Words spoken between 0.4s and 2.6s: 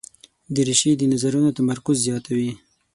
دریشي د نظرونو تمرکز زیاتوي.